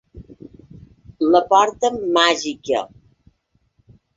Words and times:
La 1.35 1.41
porta 1.53 1.91
màgica! 2.17 2.81